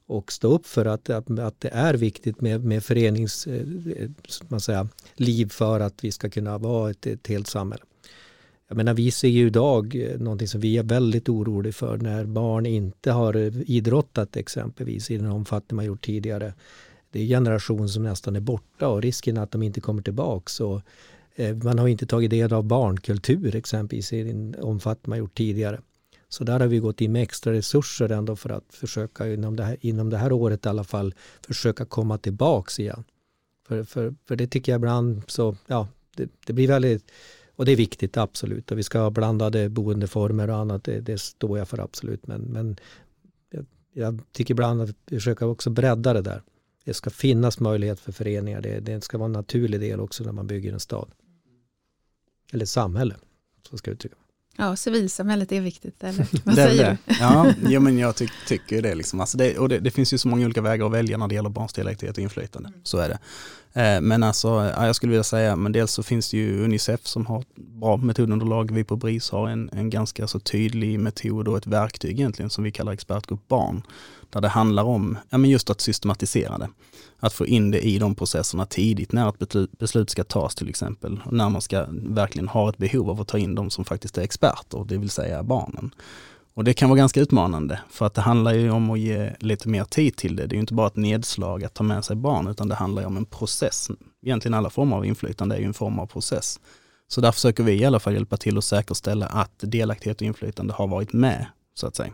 [0.06, 4.12] och stå upp för att, att, att det är viktigt med, med föreningsliv
[5.18, 7.82] eh, för att vi ska kunna vara ett, ett helt samhälle.
[8.68, 12.24] Jag menar, vi ser ju idag eh, någonting som vi är väldigt oroliga för när
[12.24, 16.54] barn inte har eh, idrottat exempelvis i den omfattning man gjort tidigare.
[17.10, 20.48] Det är en generation som nästan är borta och risken att de inte kommer tillbaka.
[20.48, 20.82] Så
[21.34, 25.80] Eh, man har inte tagit del av barnkultur exempelvis i den omfattning man gjort tidigare.
[26.28, 29.64] Så där har vi gått in med extra resurser ändå för att försöka inom det
[29.64, 31.14] här, inom det här året i alla fall
[31.46, 33.04] försöka komma tillbaks igen.
[33.68, 37.10] För, för, för det tycker jag ibland så, ja, det, det, blir väldigt,
[37.56, 38.70] och det är viktigt absolut.
[38.70, 42.26] Och vi ska ha blandade boendeformer och annat, det, det står jag för absolut.
[42.26, 42.76] Men, men
[43.50, 46.42] jag, jag tycker ibland att vi försöker också bredda det där.
[46.84, 50.32] Det ska finnas möjlighet för föreningar, det, det ska vara en naturlig del också när
[50.32, 51.10] man bygger en stad
[52.52, 53.14] eller samhälle,
[53.70, 54.16] så ska jag uttrycka
[54.56, 57.14] Ja, civilsamhället är viktigt, eller vad säger du?
[57.20, 58.94] Ja, ja, men jag ty tycker det.
[58.94, 59.20] Liksom.
[59.20, 61.34] Alltså det, och det, det, finns ju så många olika vägar att välja när det
[61.34, 62.68] gäller barns delaktighet och inflytande.
[62.68, 62.80] Mm.
[62.84, 63.18] Så är det.
[63.74, 67.26] Eh, men alltså, jag skulle vilja säga, men dels så finns det ju Unicef som
[67.26, 68.70] har bra metodunderlag.
[68.70, 72.64] Vi på BRIS har en, en ganska så tydlig metod och ett verktyg egentligen som
[72.64, 73.82] vi kallar expertgrupp barn.
[74.30, 76.68] Där det handlar om ja, men just att systematisera det.
[77.20, 81.20] Att få in det i de processerna tidigt när ett beslut ska tas till exempel.
[81.30, 84.22] När man ska verkligen ha ett behov av att ta in de som faktiskt är
[84.22, 85.94] experter, det vill säga barnen.
[86.54, 89.68] Och det kan vara ganska utmanande för att det handlar ju om att ge lite
[89.68, 90.46] mer tid till det.
[90.46, 93.02] Det är ju inte bara ett nedslag att ta med sig barn utan det handlar
[93.02, 93.90] ju om en process.
[94.22, 96.60] Egentligen alla former av inflytande är ju en form av process.
[97.08, 100.72] Så där försöker vi i alla fall hjälpa till att säkerställa att delaktighet och inflytande
[100.72, 102.12] har varit med, så att säga.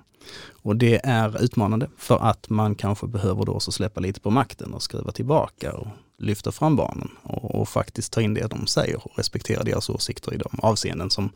[0.62, 4.74] Och det är utmanande för att man kanske behöver då också släppa lite på makten
[4.74, 5.86] och skruva tillbaka och
[6.18, 10.34] lyfta fram barnen och, och, faktiskt ta in det de säger och respektera deras åsikter
[10.34, 11.32] i de avseenden som,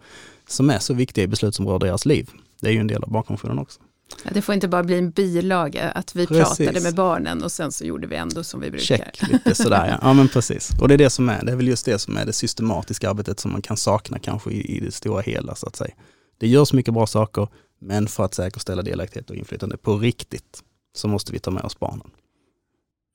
[0.49, 2.31] som är så viktiga i beslut som rör deras liv.
[2.63, 3.81] Det är ju en del av barnkonventionen också.
[4.25, 6.59] Ja, det får inte bara bli en bilaga, att vi precis.
[6.59, 8.97] pratade med barnen och sen så gjorde vi ändå som vi brukar.
[8.97, 9.99] Check, lite sådär ja.
[10.03, 10.71] ja men precis.
[10.81, 13.11] Och det är det som är, det är väl just det som är det systematiska
[13.11, 15.95] arbetet som man kan sakna kanske i, i det stora hela så att säga.
[16.39, 17.49] Det görs mycket bra saker,
[17.79, 20.63] men för att säkerställa delaktighet och inflytande på riktigt
[20.95, 22.11] så måste vi ta med oss barnen.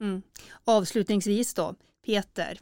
[0.02, 0.22] Mm.
[0.66, 1.76] Avslutningsvis då,
[2.06, 2.60] Peter,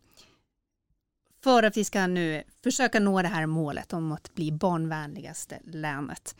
[1.43, 6.35] för att vi ska nu försöka nå det här målet om att bli barnvänligaste länet.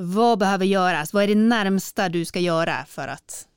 [0.00, 1.12] Vad behöver göras?
[1.12, 3.48] Vad är det närmsta du ska göra för att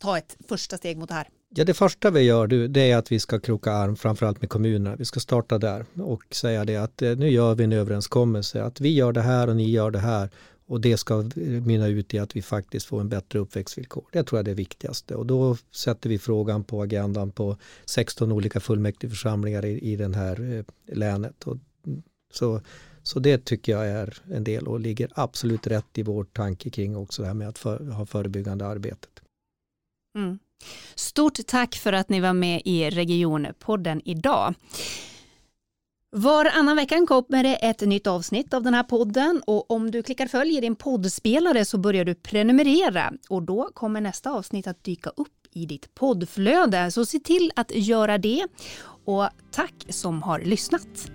[0.00, 1.28] ta ett första steg mot det här?
[1.54, 4.96] Ja, det första vi gör det är att vi ska kroka arm framförallt med kommunerna.
[4.96, 8.80] Vi ska starta där och säga det att eh, nu gör vi en överenskommelse att
[8.80, 10.30] vi gör det här och ni gör det här
[10.66, 14.04] och det ska mynna ut i att vi faktiskt får en bättre uppväxtvillkor.
[14.12, 18.32] Det tror jag är det viktigaste och då sätter vi frågan på agendan på 16
[18.32, 21.44] olika fullmäktigeförsamlingar i, i den här eh, länet.
[21.44, 21.56] Och,
[21.86, 22.02] mm,
[22.32, 22.60] så,
[23.02, 26.96] så det tycker jag är en del och ligger absolut rätt i vår tanke kring
[26.96, 29.10] också det här med att för, ha förebyggande arbetet.
[30.18, 30.38] Mm.
[30.94, 34.54] Stort tack för att ni var med i Regionpodden idag.
[36.16, 40.26] Varannan vecka kommer det ett nytt avsnitt av den här podden och om du klickar
[40.26, 45.10] följ i din poddspelare så börjar du prenumerera och då kommer nästa avsnitt att dyka
[45.10, 46.90] upp i ditt poddflöde.
[46.90, 48.46] Så se till att göra det
[49.04, 51.10] och tack som har lyssnat.